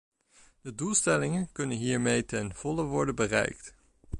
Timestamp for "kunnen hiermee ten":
1.51-2.55